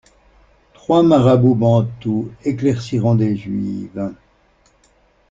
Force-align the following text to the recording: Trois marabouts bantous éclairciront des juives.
Trois 0.73 1.03
marabouts 1.03 1.53
bantous 1.53 2.31
éclairciront 2.43 3.13
des 3.13 3.35
juives. 3.37 4.11